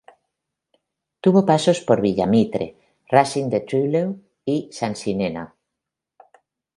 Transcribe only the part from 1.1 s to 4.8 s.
Tuvo pasos por Villa Mitre, Racing de Trelew y